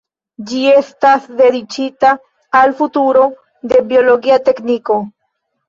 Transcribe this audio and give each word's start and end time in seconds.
Ĝi 0.51 0.61
estas 0.69 1.27
dediĉita 1.41 2.15
al 2.63 2.75
futuro 2.81 3.29
de 3.75 3.85
biologia 3.95 4.43
tekniko. 4.51 5.01